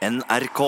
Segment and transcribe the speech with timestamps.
[0.00, 0.60] NRK.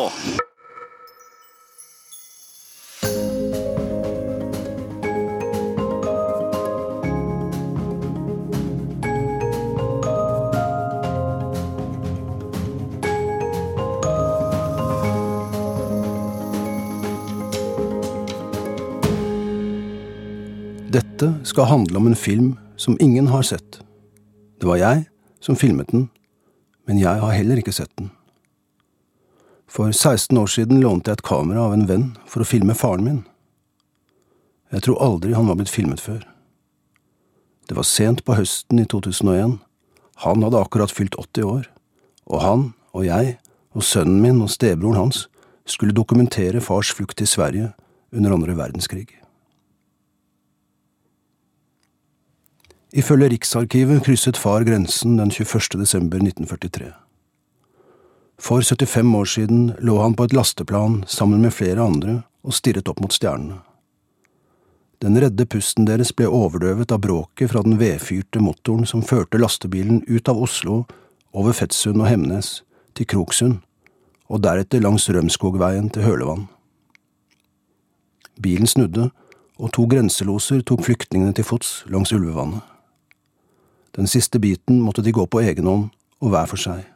[20.92, 23.80] Dette skal handle om en film som ingen har sett.
[24.60, 25.06] Det var jeg
[25.40, 26.10] som filmet den,
[26.84, 28.12] men jeg har heller ikke sett den.
[29.72, 33.06] For 16 år siden lånte jeg et kamera av en venn for å filme faren
[33.06, 33.20] min.
[34.72, 36.20] Jeg tror aldri han var blitt filmet før.
[37.68, 39.54] Det var sent på høsten i 2001.
[40.26, 41.70] Han hadde akkurat fylt 80 år,
[42.28, 43.38] og han og jeg
[43.72, 45.24] og sønnen min og stebroren hans
[45.64, 47.70] skulle dokumentere fars flukt til Sverige
[48.12, 49.06] under andre verdenskrig.
[52.92, 55.80] Ifølge Riksarkivet krysset far grensen den 21.
[55.80, 56.92] desember 1943.
[58.42, 62.88] For 75 år siden lå han på et lasteplan sammen med flere andre og stirret
[62.90, 63.60] opp mot stjernene.
[65.02, 70.02] Den redde pusten deres ble overdøvet av bråket fra den vedfyrte motoren som førte lastebilen
[70.08, 70.82] ut av Oslo,
[71.32, 72.62] over Fettsund og Hemnes,
[72.94, 73.60] til Kroksund,
[74.26, 76.48] og deretter langs Rømskogveien til Hølevann.
[78.42, 79.10] Bilen snudde,
[79.58, 82.62] og to grenseloser tok flyktningene til fots langs Ulvevannet.
[83.94, 86.91] Den siste biten måtte de gå på egen hånd og hver for seg.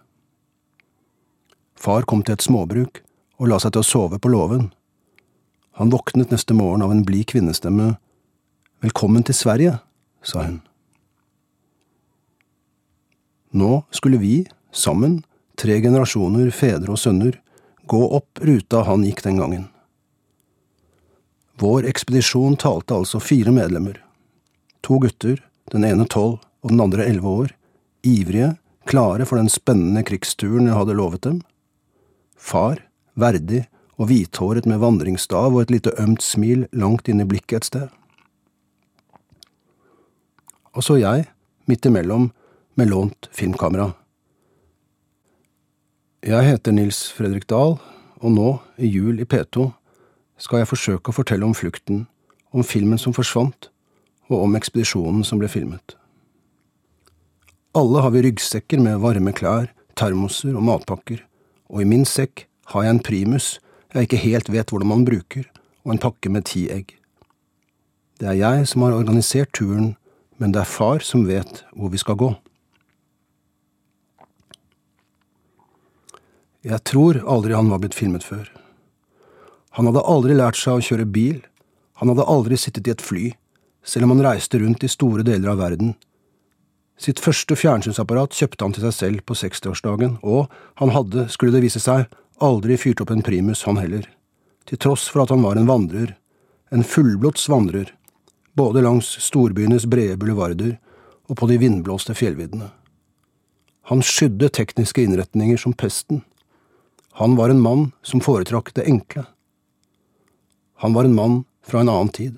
[1.76, 3.02] Far kom til et småbruk
[3.36, 4.70] og la seg til å sove på låven.
[5.76, 7.94] Han våknet neste morgen av en blid kvinnestemme.
[8.84, 9.78] Velkommen til Sverige,
[10.24, 10.60] sa hun.
[13.56, 15.20] Nå skulle vi, sammen,
[15.56, 17.38] tre generasjoner fedre og sønner,
[17.86, 19.66] gå opp ruta han gikk den gangen.
[21.60, 24.00] Vår ekspedisjon talte altså fire medlemmer.
[24.84, 25.38] To gutter,
[25.72, 27.54] den ene tolv og den andre elleve år,
[28.04, 28.54] ivrige,
[28.86, 31.40] klare for den spennende krigsturen jeg hadde lovet dem.
[32.36, 32.82] Far,
[33.16, 33.64] verdig
[33.96, 37.86] og hvithåret med vandringsstav og et lite ømt smil langt inn i blikket et sted.
[40.76, 41.24] Og så jeg,
[41.64, 42.30] midt imellom,
[42.76, 43.94] med lånt filmkamera.
[46.26, 47.78] Jeg heter Nils Fredrik Dahl,
[48.20, 49.70] og nå, i jul i P2,
[50.36, 52.04] skal jeg forsøke å fortelle om flukten,
[52.52, 53.70] om filmen som forsvant,
[54.28, 55.96] og om ekspedisjonen som ble filmet.
[57.76, 61.22] Alle har vi ryggsekker med varme klær, termoser og matpakker,
[61.68, 63.56] og i min sekk har jeg en primus
[63.96, 65.46] jeg ikke helt vet hvordan man bruker,
[65.86, 66.90] og en pakke med ti egg.
[68.20, 69.94] Det er jeg som har organisert turen,
[70.36, 72.34] men det er far som vet hvor vi skal gå.
[76.66, 78.48] Jeg tror aldri han var blitt filmet før.
[79.78, 81.40] Han hadde aldri lært seg å kjøre bil,
[82.00, 83.30] han hadde aldri sittet i et fly,
[83.86, 85.94] selv om han reiste rundt i store deler av verden.
[86.96, 91.64] Sitt første fjernsynsapparat kjøpte han til seg selv på 60-årsdagen, og han hadde, skulle det
[91.66, 92.06] vise seg,
[92.40, 94.06] aldri fyrt opp en primus, han heller,
[94.68, 96.14] til tross for at han var en vandrer,
[96.72, 97.92] en fullblods vandrer,
[98.56, 100.78] både langs storbyenes brede bulevarder
[101.28, 102.70] og på de vindblåste fjellviddene.
[103.92, 106.24] Han skydde tekniske innretninger som pesten.
[107.20, 109.26] Han var en mann som foretrakk det enkle.
[110.82, 112.34] Han var en mann fra en annen tid.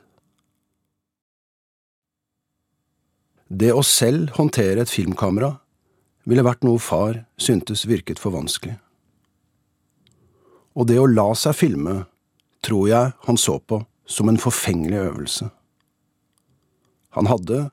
[3.48, 5.54] Det å selv håndtere et filmkamera
[6.28, 8.76] ville vært noe far syntes virket for vanskelig.
[10.76, 12.02] Og det å la seg filme
[12.64, 15.48] tror jeg han så på som en forfengelig øvelse.
[17.16, 17.68] Han hadde,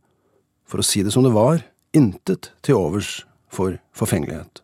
[0.63, 1.61] for å si det som det var,
[1.95, 4.63] intet til overs for forfengelighet.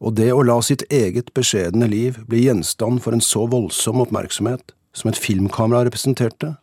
[0.00, 4.74] Og det å la sitt eget beskjedne liv bli gjenstand for en så voldsom oppmerksomhet
[4.96, 6.56] som et filmkamera representerte,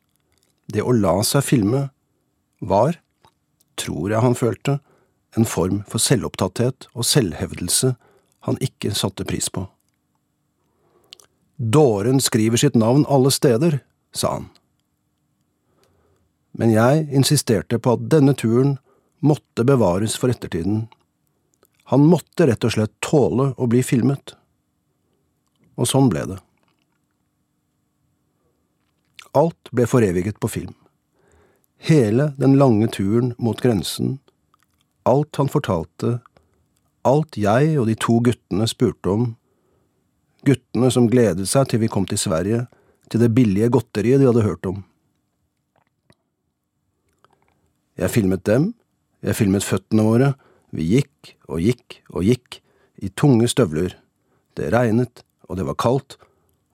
[0.70, 1.88] det å la seg filme,
[2.70, 2.98] var,
[3.80, 4.80] tror jeg han følte,
[5.38, 7.96] en form for selvopptatthet og selvhevdelse
[8.48, 9.66] han ikke satte pris på.
[11.58, 13.80] Dåren skriver sitt navn alle steder,
[14.14, 14.50] sa han.
[16.54, 18.78] Men jeg insisterte på at denne turen
[19.24, 20.86] måtte bevares for ettertiden.
[21.90, 24.36] Han måtte rett og slett tåle å bli filmet.
[25.80, 26.40] Og sånn ble det.
[29.34, 30.76] Alt ble foreviget på film.
[31.84, 34.20] Hele den lange turen mot grensen,
[35.04, 36.22] alt han fortalte,
[37.04, 39.26] alt jeg og de to guttene spurte om,
[40.48, 42.62] guttene som gledet seg til vi kom til Sverige,
[43.12, 44.80] til det billige godteriet de hadde hørt om.
[48.00, 48.72] Jeg filmet dem,
[49.20, 50.32] jeg filmet føttene våre,
[50.72, 52.62] vi gikk og gikk og gikk,
[53.04, 53.98] i tunge støvler,
[54.56, 56.16] det regnet, og det var kaldt,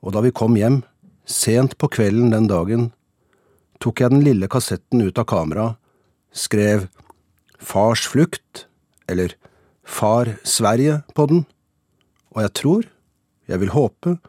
[0.05, 0.83] og da vi kom hjem,
[1.25, 2.91] sent på kvelden den dagen,
[3.79, 5.77] tok jeg den lille kassetten ut av kameraet,
[6.35, 6.87] skrev
[7.59, 8.65] Fars flukt,
[9.09, 9.33] eller
[9.83, 11.45] Far Sverige på den,
[12.35, 12.89] og jeg tror,
[13.49, 14.19] jeg vil håpe,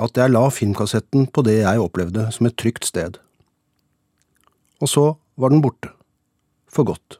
[0.00, 3.18] at jeg la filmkassetten på det jeg opplevde som et trygt sted.
[4.80, 5.06] Og så
[5.40, 5.92] var den borte.
[6.68, 7.18] For godt.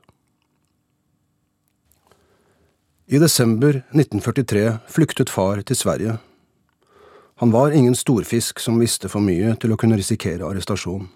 [3.06, 6.16] I desember 1943 flyktet far til Sverige.
[7.40, 11.06] Han var ingen storfisk som visste for mye til å kunne risikere arrestasjon.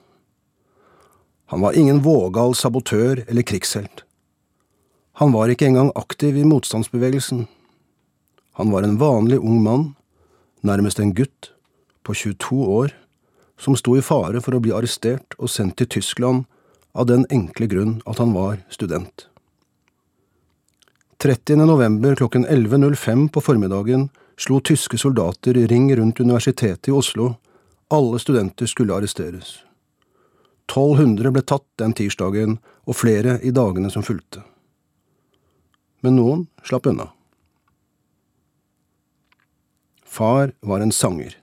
[1.51, 4.05] Han var ingen vågal sabotør eller krigshelt.
[5.19, 7.49] Han var ikke engang aktiv i motstandsbevegelsen.
[8.55, 9.95] Han var en vanlig ung mann,
[10.63, 11.51] nærmest en gutt,
[12.07, 12.95] på 22 år,
[13.59, 16.47] som sto i fare for å bli arrestert og sendt til Tyskland
[16.95, 19.27] av den enkle grunn at han var student.
[21.19, 21.59] 30.
[21.67, 24.07] november klokken 11.05 på formiddagen
[24.41, 27.35] slo tyske soldater ring rundt Universitetet i Oslo.
[27.91, 29.59] Alle studenter skulle arresteres.
[30.71, 34.45] 1200 ble tatt den tirsdagen, og flere i dagene som fulgte.
[36.01, 37.11] Men noen slapp unna.
[40.07, 41.37] Far var en sanger.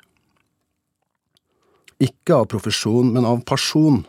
[2.03, 4.03] Ikke av profesjon, men av pasjon,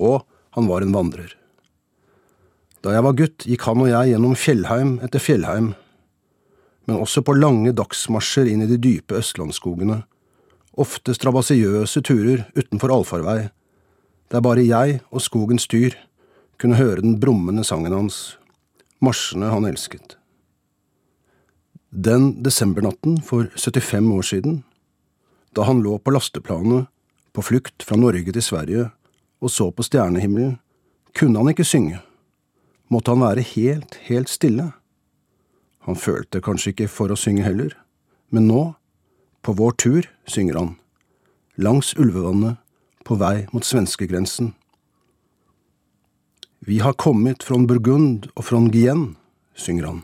[0.00, 0.24] og
[0.56, 1.36] han var en vandrer.
[2.80, 5.74] Da jeg var gutt, gikk han og jeg gjennom fjellheim etter fjellheim,
[6.88, 10.00] men også på lange dagsmarsjer inn i de dype østlandsskogene,
[10.80, 13.50] ofte strabasiøse turer utenfor allfarvei,
[14.30, 15.96] der bare jeg og skogens dyr
[16.60, 18.38] kunne høre den brummende sangen hans,
[19.00, 20.16] marsjene han elsket.
[21.90, 24.64] Den desembernatten for 75 år siden,
[25.56, 26.86] da han lå på lasteplanet
[27.34, 28.90] på flukt fra Norge til Sverige
[29.40, 30.58] og så på stjernehimmelen,
[31.16, 31.98] kunne han ikke synge.
[32.90, 34.70] Måtte han være helt, helt stille?
[35.86, 37.72] Han følte kanskje ikke for å synge heller,
[38.30, 38.62] men nå,
[39.42, 40.74] på vår tur, synger han,
[41.56, 42.60] langs ulvevannet,
[43.10, 44.52] på vei mot svenskegrensen.
[46.62, 49.16] Vi har kommet fra Burgund og fra Gien,
[49.58, 50.02] synger han,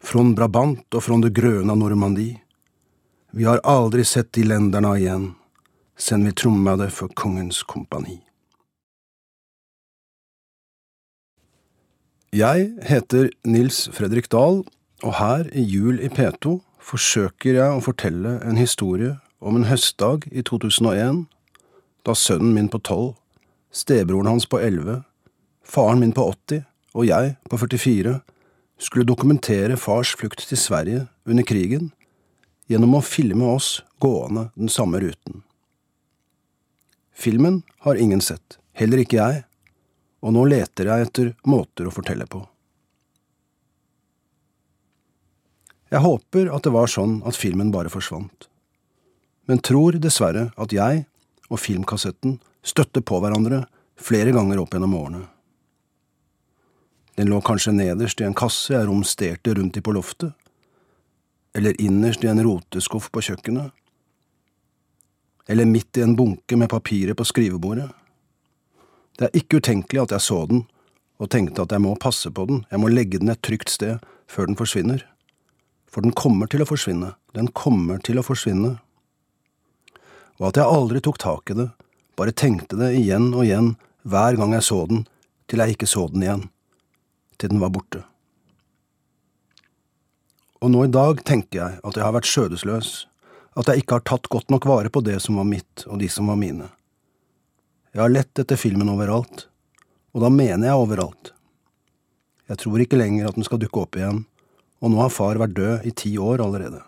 [0.00, 2.38] från Brabant og fra det grønne Normandie.
[3.36, 5.26] Vi har aldri sett de lenderne igjen,
[5.96, 8.22] sen vi trommade for kongens kompani.
[12.32, 14.62] Jeg heter Nils Fredrik Dahl,
[15.04, 20.30] og her i Jul i P2 forsøker jeg å fortelle en historie om en høstdag
[20.32, 21.26] i 2001,
[22.06, 23.14] da sønnen min på tolv,
[23.72, 25.02] stebroren hans på elleve,
[25.64, 28.18] faren min på 80 og jeg på 44
[28.82, 31.92] skulle dokumentere fars flukt til Sverige under krigen
[32.70, 35.42] gjennom å filme oss gående den samme ruten.
[37.12, 39.44] Filmen har ingen sett, heller ikke jeg,
[40.22, 42.42] og nå leter jeg etter måter å fortelle på.
[45.92, 48.48] Jeg håper at det var sånn at filmen bare forsvant,
[49.46, 51.04] men tror dessverre at jeg
[51.52, 53.66] og filmkassetten støtte på hverandre
[54.00, 55.22] flere ganger opp gjennom årene.
[57.18, 60.32] Den lå kanskje nederst i en kasse jeg romsterte rundt i på loftet,
[61.52, 63.68] eller innerst i en roteskuff på kjøkkenet,
[65.52, 67.90] eller midt i en bunke med papirer på skrivebordet.
[69.18, 70.64] Det er ikke utenkelig at jeg så den,
[71.20, 74.00] og tenkte at jeg må passe på den, jeg må legge den et trygt sted
[74.30, 75.04] før den forsvinner.
[75.92, 78.78] For den kommer til å forsvinne, den kommer til å forsvinne.
[80.40, 81.68] Og at jeg aldri tok tak i det,
[82.16, 83.74] bare tenkte det igjen og igjen
[84.08, 85.04] hver gang jeg så den,
[85.48, 86.44] til jeg ikke så den igjen,
[87.38, 88.02] til den var borte.
[90.62, 92.92] Og nå i dag tenker jeg at jeg har vært skjødesløs,
[93.58, 96.08] at jeg ikke har tatt godt nok vare på det som var mitt og de
[96.12, 96.70] som var mine.
[97.92, 99.48] Jeg har lett etter filmen overalt,
[100.14, 101.32] og da mener jeg overalt.
[102.48, 104.22] Jeg tror ikke lenger at den skal dukke opp igjen,
[104.80, 106.80] og nå har far vært død i ti år allerede.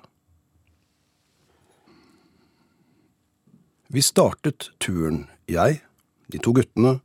[3.94, 5.78] Vi startet turen, jeg,
[6.26, 6.96] de to guttene,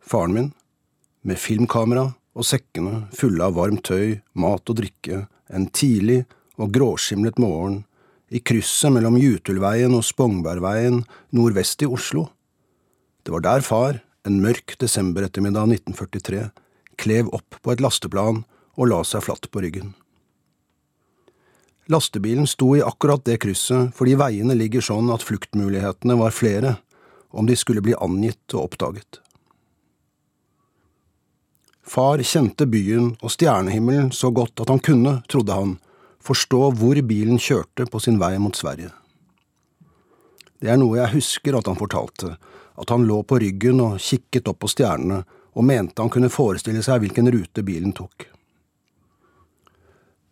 [0.00, 0.48] faren min,
[1.20, 2.06] med filmkamera
[2.38, 6.22] og sekkene fulle av varmt tøy, mat og drikke, en tidlig
[6.56, 7.82] og gråskimlet morgen
[8.32, 11.02] i krysset mellom Jutulveien og Spongbergveien
[11.36, 12.28] nordvest i Oslo
[13.28, 16.46] det var der far, en mørk desemberettermiddag 1943,
[16.96, 18.38] klev opp på et lasteplan
[18.80, 19.90] og la seg flatt på ryggen.
[21.88, 26.76] Lastebilen sto i akkurat det krysset fordi veiene ligger sånn at fluktmulighetene var flere
[27.32, 29.20] om de skulle bli angitt og oppdaget.
[31.88, 35.76] Far kjente byen og stjernehimmelen så godt at han kunne, trodde han,
[36.20, 38.92] forstå hvor bilen kjørte på sin vei mot Sverige.
[40.60, 42.34] Det er noe jeg husker at han fortalte,
[42.78, 45.22] at han lå på ryggen og kikket opp på stjernene
[45.56, 48.28] og mente han kunne forestille seg hvilken rute bilen tok.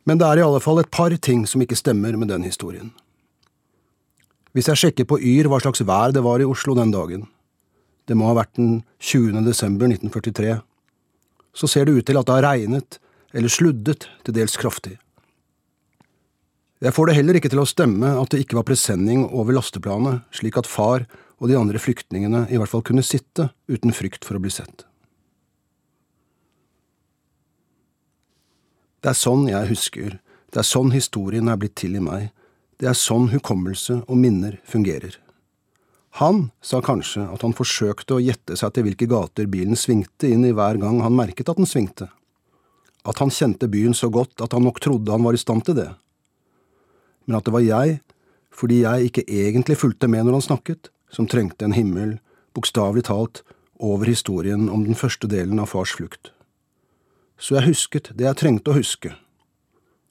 [0.06, 2.92] Men det er i alle fall et par ting som ikke stemmer med den historien.
[4.56, 7.26] Hvis jeg sjekker på Yr hva slags vær det var i Oslo den dagen,
[8.06, 9.42] det må ha vært den 20.
[9.44, 10.54] desember 1943,
[11.56, 13.00] så ser det ut til at det har regnet
[13.36, 14.94] eller sluddet til dels kraftig.
[16.84, 20.22] Jeg får det heller ikke til å stemme at det ikke var presenning over lasteplanet,
[20.30, 21.06] slik at far
[21.40, 24.84] og de andre flyktningene i hvert fall kunne sitte uten frykt for å bli sett.
[29.06, 30.16] Det er sånn jeg husker,
[30.50, 32.32] det er sånn historien er blitt til i meg,
[32.82, 35.20] det er sånn hukommelse og minner fungerer.
[36.18, 40.42] Han sa kanskje at han forsøkte å gjette seg til hvilke gater bilen svingte inn
[40.48, 42.10] i hver gang han merket at den svingte,
[43.06, 45.78] at han kjente byen så godt at han nok trodde han var i stand til
[45.78, 45.92] det
[47.26, 47.98] men at det var jeg,
[48.54, 52.16] fordi jeg ikke egentlig fulgte med når han snakket, som trengte en himmel,
[52.56, 53.42] bokstavelig talt,
[53.76, 56.30] over historien om den første delen av fars flukt.
[57.38, 59.12] Så jeg husket det jeg trengte å huske.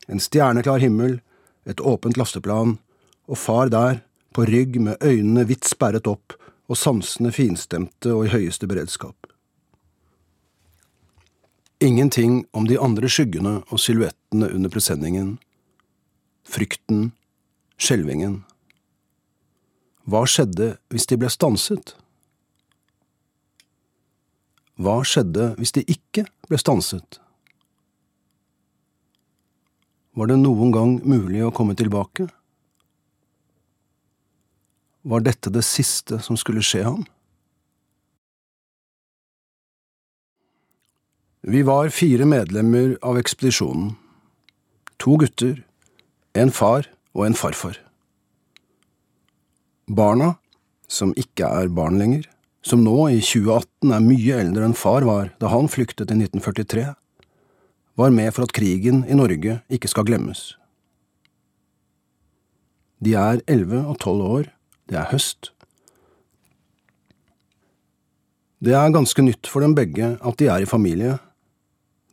[0.08, 1.20] En stjerneklar himmel,
[1.66, 2.78] et åpent lasteplan,
[3.26, 4.04] og far der,
[4.36, 6.36] på rygg med øynene vidt sperret opp
[6.68, 9.16] og sansene finstemte og i høyeste beredskap.
[11.84, 15.36] Ingenting om de andre skyggene og silhuettene under presenningen,
[16.48, 17.12] frykten,
[17.78, 18.44] skjelvingen.
[20.06, 21.96] Hva skjedde hvis de ble stanset?
[24.76, 27.20] Hva skjedde hvis de ikke ble stanset?
[30.16, 32.28] Var det noen gang mulig å komme tilbake?
[35.06, 37.04] Var dette det siste som skulle skje ham?
[41.46, 43.94] Vi var fire medlemmer av ekspedisjonen.
[45.04, 45.60] To gutter,
[46.34, 47.78] en far og en farfar.
[49.86, 50.34] Barna,
[50.90, 52.26] som ikke er barn lenger,
[52.66, 56.86] som nå i 2018 er mye eldre enn far var da han flyktet i 1943,
[57.96, 60.56] var med for at krigen i Norge ikke skal glemmes.
[63.00, 64.50] De er elleve og tolv år,
[64.90, 65.52] det er høst.
[68.66, 71.20] Det er ganske nytt for dem begge at de er i familie.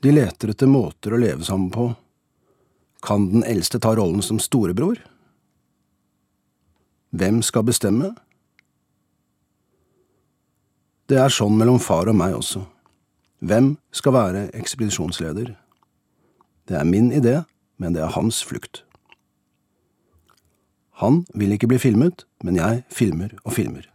[0.04, 1.92] De leter etter måter å leve sammen på
[3.02, 5.00] kan den eldste ta rollen som storebror?
[7.10, 8.12] Hvem skal bestemme?
[11.12, 12.62] Det er sånn mellom far og meg også.
[13.44, 15.50] Hvem skal være ekspedisjonsleder?
[16.70, 17.42] Det er min idé,
[17.76, 18.80] men det er hans flukt.
[21.02, 23.90] Han vil ikke bli filmet, men jeg filmer og filmer.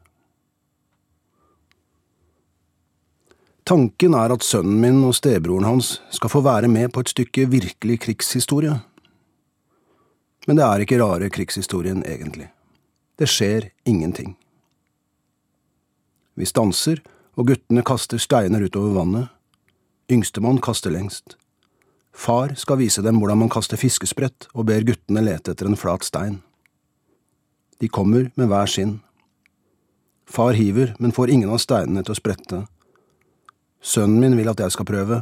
[3.65, 7.50] Tanken er at sønnen min og stebroren hans skal få være med på et stykke
[7.50, 8.77] virkelig krigshistorie
[10.47, 12.47] men det er ikke rare krigshistorien, egentlig.
[13.19, 14.38] Det skjer ingenting.
[16.38, 17.01] Vi stanser,
[17.38, 19.34] og guttene kaster steiner utover vannet.
[20.13, 21.36] Yngstemann kaster lengst.
[22.13, 26.06] Far skal vise dem hvordan man kaster fiskesprett, og ber guttene lete etter en flat
[26.06, 26.39] stein.
[27.82, 29.00] De kommer med hver sin.
[30.25, 32.63] Far hiver, men får ingen av steinene til å sprette.
[33.82, 35.22] Sønnen min vil at jeg skal prøve,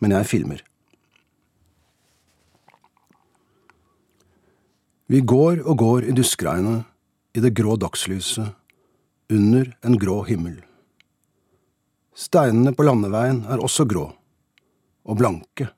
[0.00, 0.62] men jeg filmer.
[5.06, 6.88] Vi går og går i duskregnet,
[7.36, 8.56] i det grå dagslyset,
[9.28, 10.60] under en grå himmel.
[12.16, 14.06] Steinene på landeveien er også grå,
[15.04, 15.68] og blanke.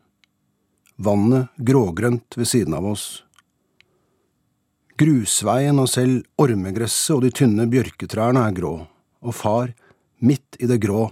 [0.99, 3.07] Vannet grågrønt ved siden av oss.
[4.99, 8.75] Grusveien og selv ormegresset og de tynne bjørketrærne er grå,
[9.23, 9.73] og far
[10.19, 11.09] midt i det grå,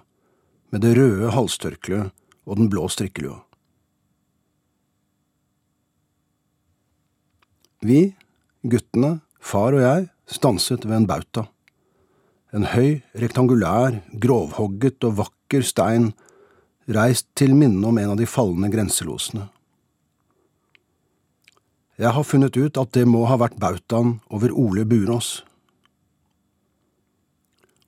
[0.75, 2.11] med det røde halstørkleet
[2.47, 3.41] og den blå strikkelua.
[7.87, 8.01] Vi,
[8.67, 11.47] guttene, far og jeg, stanset ved en bauta.
[12.55, 16.13] En høy, rektangulær, grovhogget og vakker stein,
[16.87, 19.49] reist til minne om en av de falne grenselosene.
[21.97, 25.41] Jeg har funnet ut at det må ha vært bautaen over Ole Burås.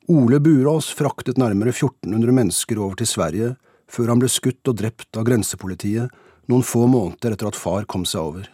[0.09, 3.51] Ole Burås fraktet nærmere 1400 mennesker over til Sverige
[3.93, 6.09] før han ble skutt og drept av grensepolitiet
[6.49, 8.49] noen få måneder etter at far kom seg over.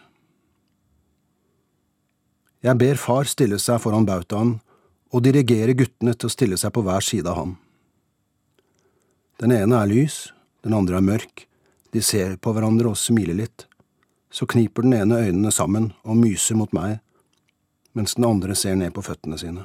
[2.65, 4.57] Jeg ber far stille seg foran bautaen
[5.15, 7.53] og dirigere guttene til å stille seg på hver side av ham.
[9.39, 11.45] Den ene er lys, den andre er mørk,
[11.95, 13.67] de ser på hverandre og smiler litt.
[14.27, 16.99] Så kniper den ene øynene sammen og myser mot meg,
[17.95, 19.63] mens den andre ser ned på føttene sine.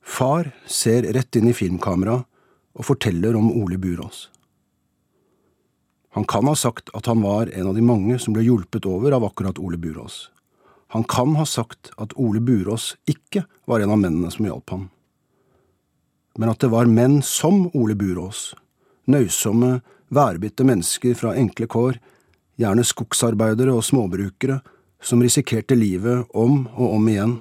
[0.00, 2.28] Far ser rett inn i filmkameraet
[2.72, 4.30] og forteller om Ole Burås.
[6.16, 9.12] Han kan ha sagt at han var en av de mange som ble hjulpet over
[9.16, 10.26] av akkurat Ole Burås.
[10.92, 14.88] Han kan ha sagt at Ole Burås ikke var en av mennene som hjalp ham.
[16.36, 18.52] Men at det var menn som Ole Burås,
[19.08, 19.80] nøysomme,
[20.12, 21.96] værbitte mennesker fra enkle kår,
[22.60, 24.60] gjerne skogsarbeidere og småbrukere,
[25.02, 27.34] som risikerte livet om og om igjen,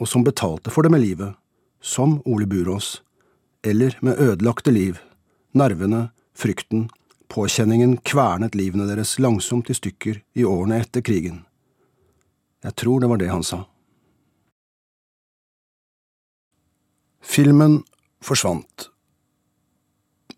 [0.00, 1.38] og som betalte for det med livet,
[1.80, 2.98] som Ole Burås,
[3.62, 4.98] eller med ødelagte liv,
[5.54, 6.88] nervene, frykten,
[7.34, 11.40] Påkjenningen kvernet livene deres langsomt i stykker i årene etter krigen.
[12.64, 13.64] Jeg tror det var det han sa.
[17.24, 17.82] Filmen
[18.24, 18.88] forsvant.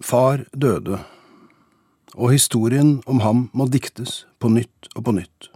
[0.03, 0.99] Far døde,
[2.17, 5.51] og historien om ham må diktes på nytt og på nytt.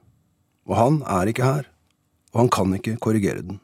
[0.68, 1.66] Og han er ikke her,
[2.32, 3.58] og han kan ikke korrigere den.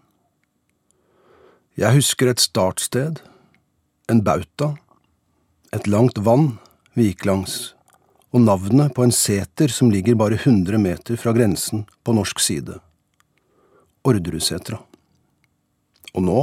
[1.76, 3.20] Jeg husker et startsted,
[4.10, 4.74] en bauta,
[5.76, 6.56] et langt vann
[6.96, 7.74] vi gikk langs,
[8.32, 12.80] og navnet på en seter som ligger bare 100 meter fra grensen på norsk side.
[14.06, 14.78] Orderudsetra.
[16.16, 16.42] Og nå,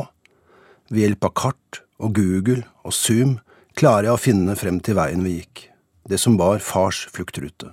[0.91, 3.38] ved hjelp av kart og Google og Zoom,
[3.79, 5.70] klarer jeg å finne frem til veien vi gikk,
[6.10, 7.72] det som var fars fluktrute.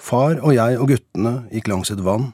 [0.00, 2.30] Far og jeg og guttene gikk langs et vann,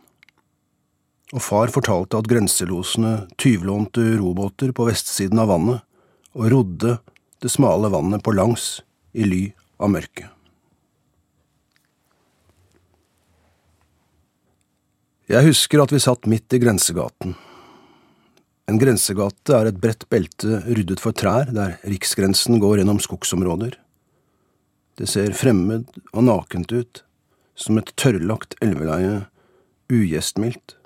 [1.35, 5.83] og far fortalte at grenselosene tyvlånte robåter på vestsiden av vannet
[6.37, 6.97] og rodde
[7.43, 8.77] det smale vannet på langs
[9.17, 9.43] i ly
[9.83, 10.36] av mørket.
[15.27, 17.33] Jeg husker at vi satt midt i grensegaten.
[18.71, 23.73] En grensegate er et bredt belte ryddet for trær der riksgrensen går gjennom skogsområder.
[24.95, 27.01] Det ser fremmed og nakent ut,
[27.59, 29.25] som et tørrlagt elveleie,
[29.91, 30.77] ugjestmildt.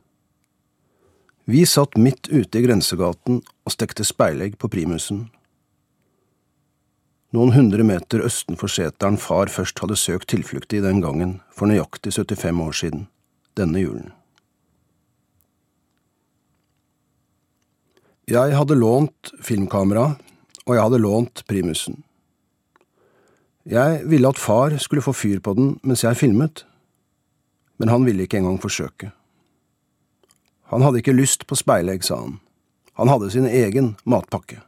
[1.45, 5.27] Vi satt midt ute i grensegaten og stekte speilegg på primusen.
[7.37, 12.15] Noen hundre meter østenfor seteren far først hadde søkt tilflukt i den gangen, for nøyaktig
[12.17, 13.05] 75 år siden,
[13.61, 14.11] denne julen.
[18.31, 20.13] Jeg hadde lånt filmkamera,
[20.63, 22.05] og jeg hadde lånt primusen.
[23.67, 26.63] Jeg ville at far skulle få fyr på den mens jeg filmet,
[27.83, 29.11] men han ville ikke engang forsøke.
[30.71, 32.39] Han hadde ikke lyst på speilegg, sa han.
[33.03, 34.61] Han hadde sin egen matpakke.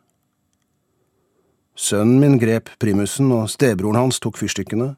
[1.78, 4.97] Sønnen min grep primusen, og stebroren hans tok fyrstikkene.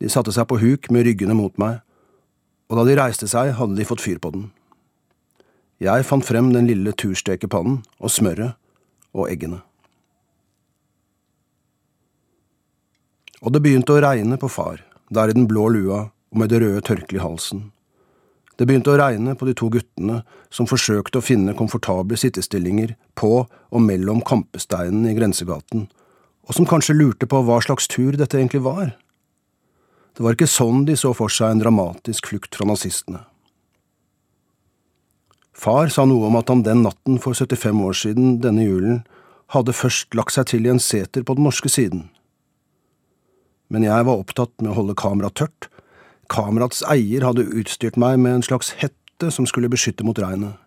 [0.00, 1.82] De satte seg på huk med ryggene mot meg,
[2.72, 4.48] og da de reiste seg, hadde de fått fyr på den.
[5.78, 8.56] Jeg fant frem den lille turstekepannen og smøret
[9.14, 9.60] og eggene.
[13.38, 14.82] Og det begynte å regne på far,
[15.14, 17.68] der i den blå lua og med det røde tørkleet i halsen.
[18.58, 23.32] Det begynte å regne på de to guttene som forsøkte å finne komfortable sittestillinger på
[23.46, 25.86] og mellom kampesteinene i grensegaten,
[26.42, 28.96] og som kanskje lurte på hva slags tur dette egentlig var.
[30.18, 33.22] Det var ikke sånn de så for seg en dramatisk flukt fra nazistene.
[35.58, 39.00] Far sa noe om at han den natten for 75 år siden denne julen
[39.54, 42.06] hadde først lagt seg til i en seter på den norske siden.
[43.68, 45.68] Men jeg var opptatt med å holde kameraet tørt,
[46.28, 50.58] Kamerats eier hadde utstyrt meg med en slags hette som skulle beskytte mot regnet.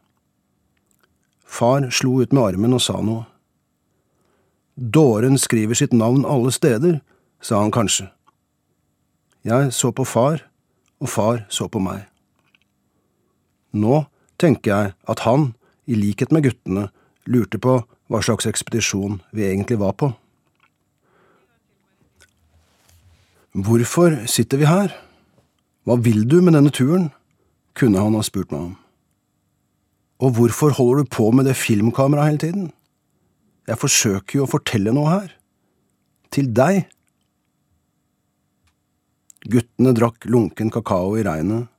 [1.45, 3.27] Far slo ut med armen og sa noe.
[4.75, 7.01] Dåren skriver sitt navn alle steder,
[7.41, 8.08] sa han kanskje.
[9.45, 10.41] Jeg så på far,
[11.01, 12.08] og far så på meg.
[13.73, 14.06] Nå
[14.41, 15.51] tenker jeg at han,
[15.88, 16.89] i likhet med guttene,
[17.30, 17.80] lurte på
[18.12, 20.12] hva slags ekspedisjon vi egentlig var på.
[23.51, 24.93] Hvorfor sitter vi her?
[25.86, 27.10] Hva vil du med denne turen?
[27.77, 28.71] kunne han ha spurt meg om.
[30.21, 32.65] Og hvorfor holder du på med det filmkameraet hele tiden?
[33.69, 35.30] Jeg forsøker jo å fortelle noe her.
[36.36, 36.84] Til deg.
[39.47, 41.70] Guttene drakk lunken kakao i regnet.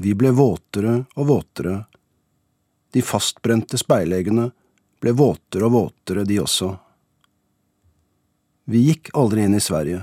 [0.00, 1.74] Vi ble våtere og våtere.
[2.92, 4.46] De fastbrente speileggene
[5.00, 6.70] ble våtere og våtere, de også.
[8.64, 10.00] Vi gikk aldri inn i Sverige.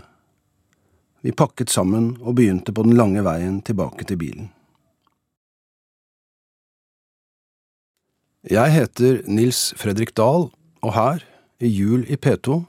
[1.26, 4.52] Vi pakket sammen og begynte på den lange veien tilbake til bilen.
[8.48, 10.52] Jeg heter Nils Fredrik Dahl,
[10.86, 11.26] og her,
[11.58, 12.62] i Jul i P2,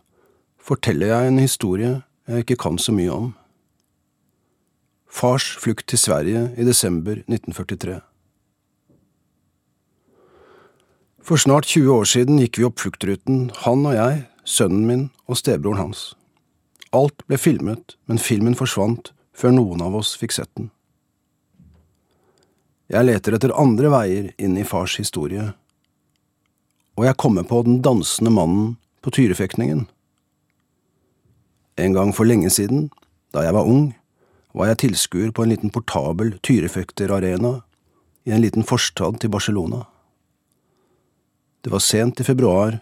[0.56, 1.92] forteller jeg en historie
[2.24, 3.28] jeg ikke kan så mye om.
[5.08, 8.00] Fars flukt til Sverige i desember 1943.
[11.24, 15.40] For snart 20 år siden gikk vi opp fluktruten, han og jeg, sønnen min og
[15.40, 16.12] stebroren hans.
[16.92, 20.70] Alt ble filmet, men filmen forsvant før noen av oss fikk sett den.
[22.88, 25.50] Jeg leter etter andre veier inn i fars historie,
[26.96, 28.72] og jeg kommer på den dansende mannen
[29.04, 29.84] på tyrefektningen.
[31.78, 32.88] En gang for lenge siden,
[33.36, 33.92] da jeg var ung,
[34.58, 37.60] var jeg tilskuer på en liten portabel tyrefekterarena
[38.26, 39.84] i en liten forstad til Barcelona.
[41.62, 42.80] Det var sent i februar,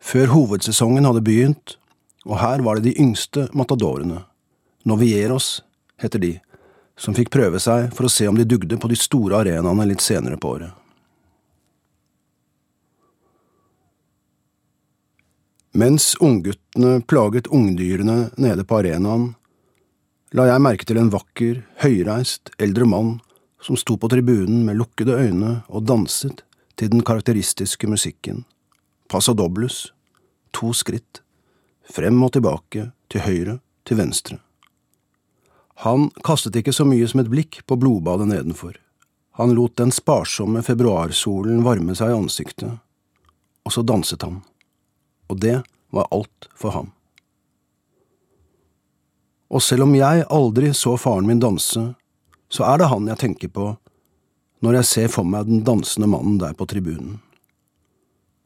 [0.00, 1.76] før hovedsesongen hadde begynt,
[2.24, 4.24] og her var det de yngste matadorene,
[4.88, 5.58] Novieros
[6.00, 6.34] heter de,
[6.96, 10.04] som fikk prøve seg for å se om de dugde på de store arenaene litt
[10.04, 10.72] senere på året.
[15.78, 19.34] Mens ungguttene plaget ungdyrene nede på arenaen,
[20.36, 23.14] la jeg merke til en vakker, høyreist, eldre mann
[23.64, 26.42] som sto på tribunen med lukkede øyne og danset
[26.78, 28.44] til den karakteristiske musikken.
[29.08, 29.94] Paso doblus,
[30.52, 31.22] to skritt,
[31.88, 33.56] frem og tilbake, til høyre,
[33.88, 34.36] til venstre.
[35.86, 38.76] Han kastet ikke så mye som et blikk på blodbadet nedenfor.
[39.40, 42.76] Han lot den sparsomme februarsolen varme seg i ansiktet,
[43.64, 44.42] og så danset han.
[45.30, 45.60] Og det
[45.94, 46.92] var alt for ham.
[49.48, 51.92] Og selv om jeg aldri så faren min danse,
[52.52, 53.72] så er det han jeg tenker på
[54.64, 57.20] når jeg ser for meg den dansende mannen der på tribunen.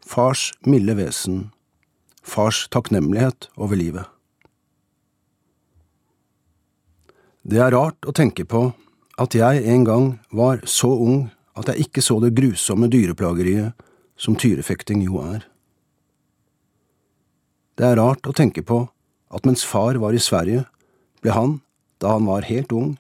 [0.05, 1.47] Fars milde vesen,
[2.23, 4.05] fars takknemlighet over livet.
[7.43, 8.69] Det er rart å tenke på
[9.19, 11.25] at jeg en gang var så ung
[11.59, 13.75] at jeg ikke så det grusomme dyreplageriet
[14.21, 15.43] som tyrefekting jo er.
[17.77, 18.85] Det er rart å tenke på
[19.33, 20.67] at mens far var i Sverige,
[21.23, 21.61] ble han,
[22.03, 22.97] da han var helt ung,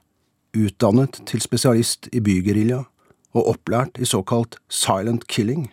[0.56, 2.82] utdannet til spesialist i bygerilja
[3.32, 5.70] og opplært i såkalt silent killing,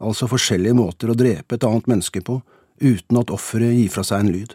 [0.00, 2.40] altså forskjellige måter å drepe et annet menneske på
[2.82, 4.54] uten at offeret gir fra seg en lyd.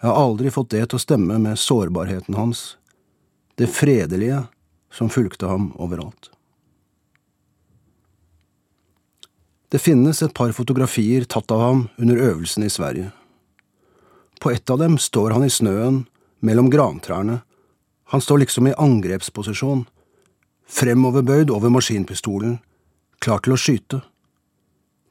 [0.00, 2.76] Jeg har aldri fått det til å stemme med sårbarheten hans,
[3.60, 4.46] det fredelige
[4.92, 6.30] som fulgte ham overalt.
[9.70, 13.12] Det finnes et par fotografier tatt av ham under øvelsen i Sverige.
[14.40, 16.04] På ett av dem står han i snøen
[16.40, 17.42] mellom grantrærne,
[18.10, 19.84] han står liksom i angrepsposisjon,
[20.66, 22.56] fremoverbøyd over maskinpistolen,
[23.20, 24.00] klar til å skyte.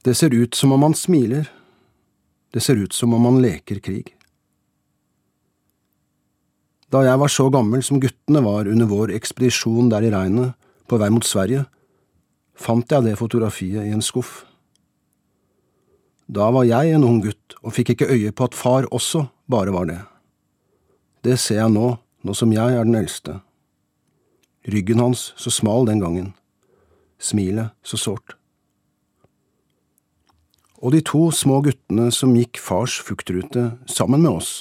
[0.03, 1.45] Det ser ut som om han smiler,
[2.51, 4.15] det ser ut som om han leker krig.
[6.89, 10.57] Da jeg var så gammel som guttene var under vår ekspedisjon der i regnet,
[10.89, 11.67] på vei mot Sverige,
[12.57, 14.48] fant jeg det fotografiet i en skuff.
[16.29, 19.73] Da var jeg en ung gutt og fikk ikke øye på at far også bare
[19.73, 19.99] var det.
[21.25, 23.39] Det ser jeg nå, nå som jeg er den eldste.
[24.69, 26.33] Ryggen hans så smal den gangen,
[27.17, 28.35] smilet så sårt.
[30.79, 34.51] Og de to små guttene som gikk fars fluktrute sammen med oss,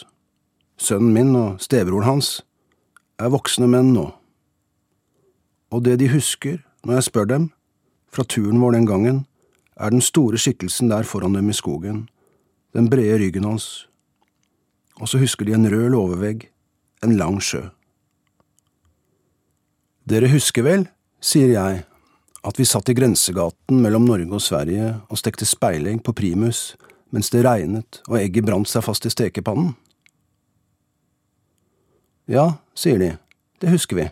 [0.81, 2.41] sønnen min og stebroren hans,
[3.21, 4.09] er voksne menn nå.
[5.71, 7.51] Og det de husker når jeg spør dem,
[8.09, 9.27] fra turen vår den gangen,
[9.79, 12.09] er den store skikkelsen der foran dem i skogen,
[12.75, 13.89] den brede ryggen hans,
[14.99, 16.49] og så husker de en rød låvevegg,
[17.05, 17.69] en lang sjø.
[20.09, 20.89] Dere husker vel,
[21.21, 21.85] sier jeg,
[22.49, 26.73] at vi satt i grensegaten mellom Norge og Sverige og stekte speilegg på primus
[27.15, 29.73] mens det regnet og egget brant seg fast i stekepannen?
[32.29, 33.15] Ja, sier de,
[33.63, 34.09] det husker vi.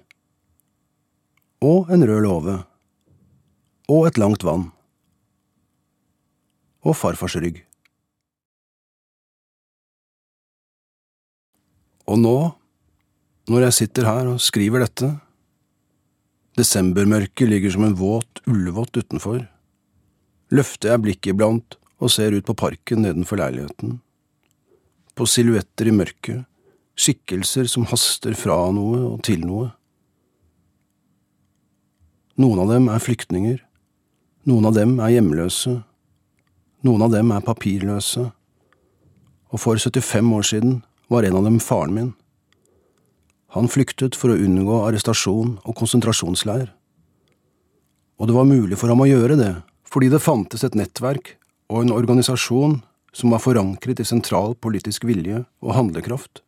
[1.64, 2.56] Og en rød låve.
[3.92, 4.70] Og et langt vann
[6.86, 7.60] og farfars rygg.
[12.06, 12.36] Og nå,
[13.50, 15.10] når jeg sitter her og skriver dette,
[16.56, 19.42] desembermørket ligger som en våt ullevott utenfor,
[20.54, 23.98] løfter jeg blikket iblant og ser ut på parken nedenfor leiligheten.
[25.16, 26.44] På silhuetter i mørket,
[26.96, 29.72] skikkelser som haster fra noe og til noe.
[32.40, 33.60] Noen av dem er flyktninger,
[34.46, 35.80] noen av dem er hjemløse,
[36.86, 38.28] noen av dem er papirløse,
[39.52, 40.80] og for 75 år siden
[41.12, 42.12] var en av dem faren min.
[43.54, 46.68] Han flyktet for å unngå arrestasjon og konsentrasjonsleir.
[48.16, 49.54] Og det var mulig for ham å gjøre det
[49.86, 51.36] fordi det fantes et nettverk
[51.70, 52.80] og en organisasjon
[53.16, 56.42] som var forankret i sentral politisk vilje og handlekraft,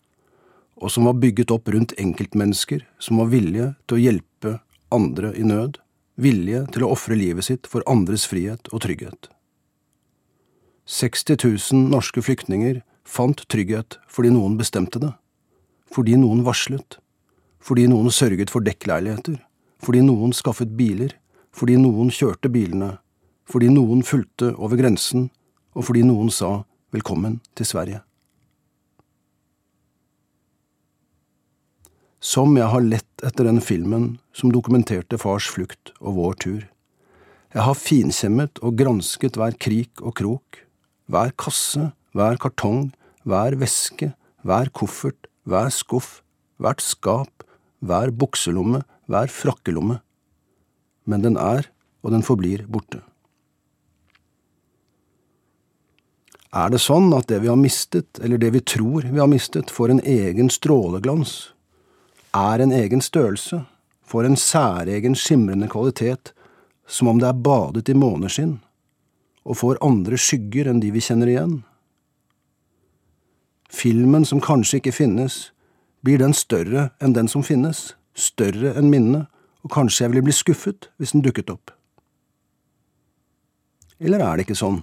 [0.82, 4.54] og som var bygget opp rundt enkeltmennesker som var villige til å hjelpe
[4.92, 5.78] andre i nød,
[6.20, 9.30] villige til å ofre livet sitt for andres frihet og trygghet.
[10.88, 15.10] 60 000 norske flyktninger fant trygghet fordi noen bestemte det,
[15.92, 16.96] fordi noen varslet,
[17.60, 19.34] fordi noen sørget for dekkleiligheter,
[19.84, 21.12] fordi noen skaffet biler,
[21.52, 22.94] fordi noen kjørte bilene,
[23.44, 25.26] fordi noen fulgte over grensen,
[25.76, 26.62] og fordi noen sa
[26.96, 28.00] velkommen til Sverige.
[32.18, 36.64] Som jeg har lett etter den filmen som dokumenterte fars flukt og vår tur.
[37.52, 40.64] Jeg har finkjemmet og gransket hver krik og krok,
[41.08, 42.90] hver kasse, hver kartong,
[43.24, 44.12] hver veske,
[44.44, 46.20] hver koffert, hver skuff,
[46.60, 47.44] hvert skap,
[47.80, 50.00] hver bukselomme, hver frakkelomme.
[51.08, 51.70] Men den er,
[52.04, 53.00] og den forblir, borte.
[56.48, 59.72] Er det sånn at det vi har mistet, eller det vi tror vi har mistet,
[59.72, 61.52] får en egen stråleglans,
[62.36, 63.62] er en egen størrelse,
[64.08, 66.32] får en særegen skimrende kvalitet,
[66.88, 68.58] som om det er badet i måneskinn?
[69.44, 71.56] Og får andre skygger enn de vi kjenner igjen.
[73.68, 75.50] Filmen som kanskje ikke finnes,
[76.02, 79.26] blir den større enn den som finnes, større enn minnet,
[79.66, 81.72] og kanskje jeg ville bli skuffet hvis den dukket opp.
[83.98, 84.82] Eller er det ikke sånn?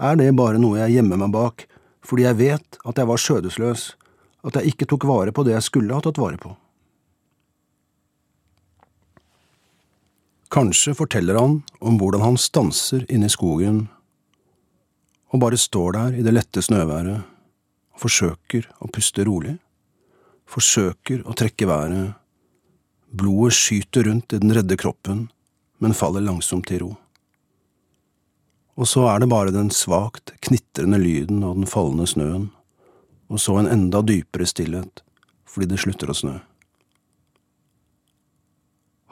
[0.00, 1.66] Er det bare noe jeg gjemmer meg bak
[2.02, 3.82] fordi jeg vet at jeg var skjødesløs,
[4.42, 6.56] at jeg ikke tok vare på det jeg skulle ha tatt vare på?
[10.52, 13.86] Kanskje forteller han om hvordan han stanser inne i skogen
[15.32, 19.54] og bare står der i det lette snøværet og forsøker å puste rolig,
[20.44, 22.12] forsøker å trekke været,
[23.08, 25.30] blodet skyter rundt i den redde kroppen,
[25.80, 26.90] men faller langsomt til ro.
[28.76, 32.50] Og så er det bare den svakt knitrende lyden av den fallende snøen,
[33.32, 35.04] og så en enda dypere stillhet
[35.48, 36.38] fordi det slutter å snø.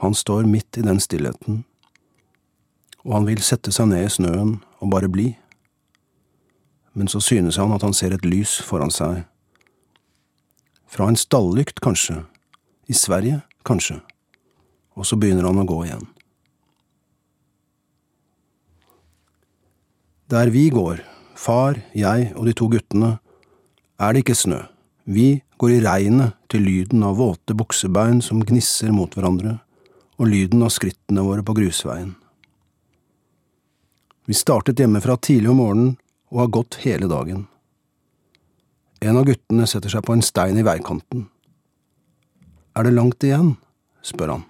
[0.00, 1.64] Han står midt i den stillheten,
[3.04, 5.34] og han vil sette seg ned i snøen og bare bli.
[6.96, 9.26] Men så synes han at han ser et lys foran seg.
[10.88, 12.22] Fra en stallykt, kanskje.
[12.88, 14.00] I Sverige, kanskje.
[14.96, 16.08] Og så begynner han å gå igjen.
[20.32, 21.04] Der vi går,
[21.36, 23.18] far, jeg og de to guttene,
[24.00, 24.64] er det ikke snø.
[25.04, 29.60] Vi går i regnet til lyden av våte buksebein som gnisser mot hverandre
[30.20, 32.12] og lyden av skrittene våre på grusveien.
[34.28, 35.94] Vi startet hjemmefra tidlig om morgenen
[36.30, 37.46] og har gått hele dagen.
[39.00, 41.24] En av guttene setter seg på en stein i veikanten.
[42.76, 43.56] Er det langt igjen?
[44.04, 44.44] spør han.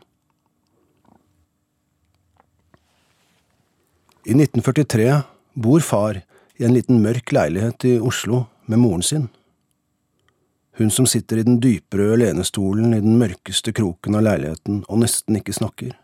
[4.26, 5.06] I 1943
[5.54, 6.20] bor far
[6.58, 9.30] i en liten mørk leilighet i Oslo med moren sin
[10.78, 15.40] hun som sitter i den dyprøde lenestolen i den mørkeste kroken av leiligheten og nesten
[15.40, 15.96] ikke snakker.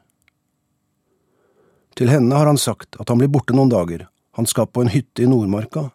[1.96, 4.92] Til henne har han sagt at han blir borte noen dager, han skal på en
[4.92, 5.88] hytte i Nordmarka.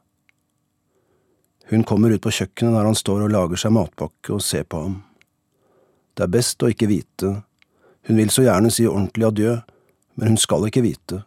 [1.69, 4.81] Hun kommer ut på kjøkkenet der han står og lager seg matpakke og ser på
[4.87, 4.97] ham.
[6.17, 7.35] Det er best å ikke vite,
[8.09, 9.59] hun vil så gjerne si ordentlig adjø,
[10.17, 11.21] men hun skal ikke vite.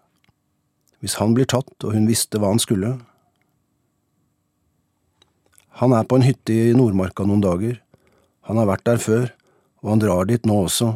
[0.98, 2.96] Hvis han blir tatt og hun visste hva han skulle,
[5.80, 7.80] han er på en hytte i Nordmarka noen dager.
[8.46, 9.24] Han har vært der før,
[9.82, 10.92] og han drar dit nå også.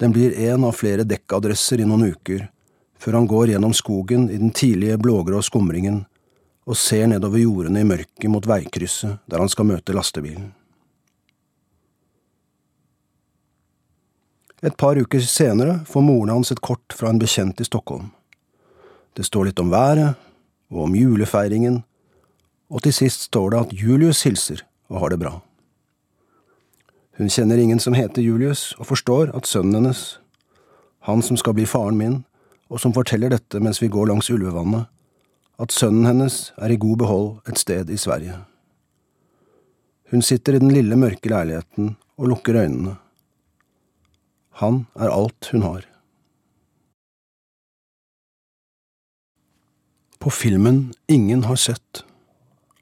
[0.00, 2.46] Den blir en av flere dekkadresser i noen uker,
[3.00, 6.04] før han går gjennom skogen i den tidlige blågrå skumringen
[6.70, 10.52] og ser nedover jordene i mørket mot veikrysset der han skal møte lastebilen.
[14.62, 18.10] Et par uker senere får moren hans et kort fra en bekjent i Stockholm.
[19.16, 20.20] Det står litt om været
[20.70, 21.80] og om julefeiringen
[22.70, 25.32] og til sist står det at Julius hilser og har det bra.
[27.18, 30.20] Hun kjenner ingen som heter Julius, og forstår at sønnen hennes,
[31.04, 32.22] han som skal bli faren min,
[32.70, 34.86] og som forteller dette mens vi går langs Ulvevannet,
[35.60, 38.38] at sønnen hennes er i god behold et sted i Sverige.
[40.10, 42.96] Hun sitter i den lille, mørke leiligheten og lukker øynene.
[44.62, 45.84] Han er alt hun har.
[50.20, 52.02] På filmen ingen har sett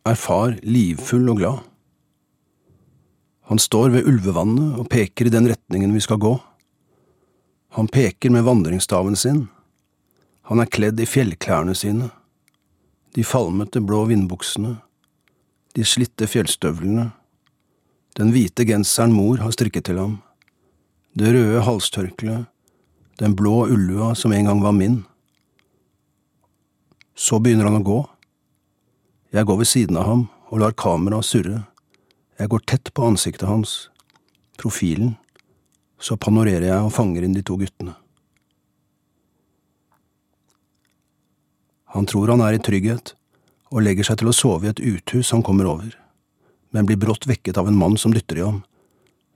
[0.08, 1.64] er far livfull og glad.
[3.48, 6.34] Han står ved ulvevannet og peker i den retningen vi skal gå.
[7.76, 9.46] Han peker med vandringsstaven sin.
[10.48, 12.10] Han er kledd i fjellklærne sine,
[13.16, 14.78] de falmete blå vindbuksene,
[15.76, 17.10] de slitte fjellstøvlene,
[18.16, 20.16] den hvite genseren mor har strikket til ham,
[21.12, 22.48] det røde halstørkleet,
[23.20, 25.02] den blå ullua som en gang var min.
[27.18, 27.98] Så begynner han å gå.
[29.28, 31.62] Jeg går ved siden av ham og lar kameraet surre.
[32.40, 33.90] Jeg går tett på ansiktet hans,
[34.56, 35.16] profilen,
[36.00, 37.92] så panorerer jeg og fanger inn de to guttene.
[41.92, 43.14] Han tror han er i trygghet,
[43.68, 45.92] og legger seg til å sove i et uthus han kommer over,
[46.72, 48.62] men blir brått vekket av en mann som dytter i ham.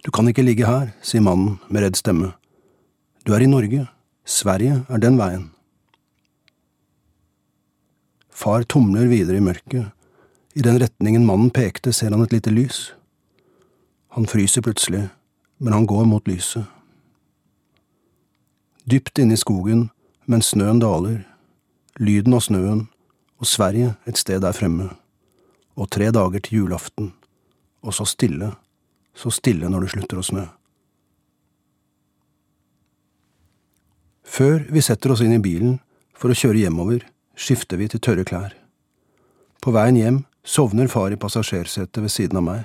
[0.05, 2.33] Du kan ikke ligge her, sier mannen med redd stemme.
[3.29, 3.87] Du er i Norge,
[4.25, 5.52] Sverige er den veien.
[8.43, 9.93] Far tumler videre i mørket.
[10.59, 12.89] I den retningen mannen pekte, ser han et lite lys.
[14.17, 15.05] Han fryser plutselig,
[15.63, 16.67] men han går mot lyset.
[18.91, 19.85] Dypt inne i skogen,
[20.27, 21.21] mens snøen daler,
[22.03, 22.83] lyden av snøen,
[23.39, 24.89] og Sverige et sted der fremme,
[25.79, 27.13] og tre dager til julaften,
[27.87, 28.51] og så stille,
[29.15, 30.45] så stille når det slutter å snø.
[34.27, 35.79] Før vi setter oss inn i bilen
[36.19, 38.55] for å kjøre hjemover, skifter vi til tørre klær.
[39.63, 42.63] På veien hjem sovner far i passasjersetet ved siden av meg,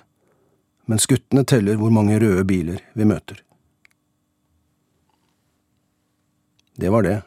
[0.88, 3.44] mens guttene teller hvor mange røde biler vi møter.
[6.78, 7.22] Det var det.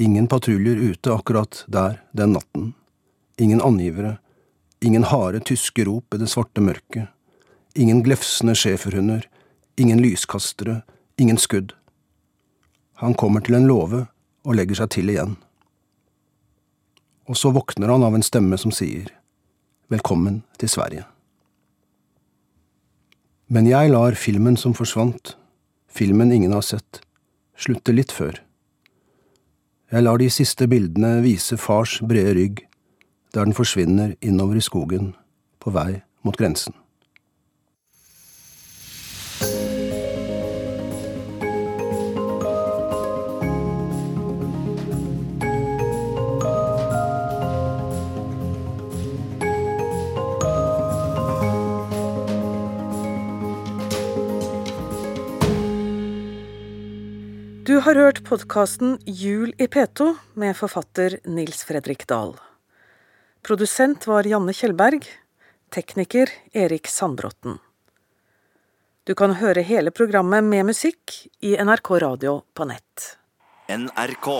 [0.00, 2.72] Ingen patruljer ute akkurat der den natten.
[3.36, 4.16] Ingen angivere.
[4.80, 7.10] Ingen harde tyske rop i det svarte mørket.
[7.76, 9.26] Ingen glefsende schæferhunder.
[9.76, 10.80] Ingen lyskastere.
[11.20, 11.72] Ingen skudd.
[13.04, 14.06] Han kommer til en låve
[14.44, 15.36] og legger seg til igjen.
[17.30, 19.10] Og så våkner han av en stemme som sier
[19.92, 21.04] Velkommen til Sverige.
[23.52, 25.34] Men jeg lar filmen som forsvant,
[25.92, 27.02] filmen ingen har sett,
[27.52, 28.38] slutte litt før.
[29.92, 32.62] Jeg lar de siste bildene vise fars brede rygg,
[33.36, 35.12] der den forsvinner innover i skogen,
[35.60, 36.72] på vei mot grensen.
[57.82, 62.36] Har hørt podkasten Jul i P2 med forfatter Nils Fredrik Dahl.
[63.42, 65.08] Produsent var Janne Kjellberg.
[65.74, 67.58] Tekniker Erik Sandbråten.
[69.02, 73.08] Du kan høre hele programmet med musikk i NRK Radio på nett.
[73.66, 74.30] NRK.